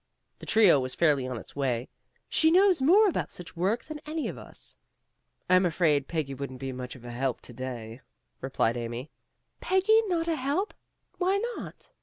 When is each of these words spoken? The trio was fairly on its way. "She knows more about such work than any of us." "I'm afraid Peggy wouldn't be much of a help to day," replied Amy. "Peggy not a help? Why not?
The 0.39 0.47
trio 0.47 0.79
was 0.79 0.95
fairly 0.95 1.27
on 1.27 1.37
its 1.37 1.55
way. 1.55 1.87
"She 2.27 2.49
knows 2.49 2.81
more 2.81 3.07
about 3.07 3.31
such 3.31 3.55
work 3.55 3.83
than 3.83 4.01
any 4.07 4.27
of 4.27 4.35
us." 4.35 4.75
"I'm 5.47 5.63
afraid 5.63 6.07
Peggy 6.07 6.33
wouldn't 6.33 6.57
be 6.59 6.71
much 6.71 6.95
of 6.95 7.05
a 7.05 7.11
help 7.11 7.39
to 7.41 7.53
day," 7.53 8.01
replied 8.41 8.77
Amy. 8.77 9.11
"Peggy 9.59 10.01
not 10.07 10.27
a 10.27 10.35
help? 10.37 10.73
Why 11.19 11.37
not? 11.55 11.91